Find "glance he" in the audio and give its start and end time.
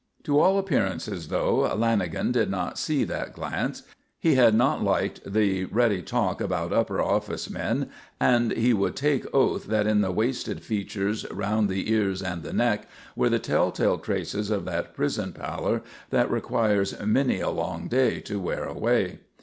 3.33-4.33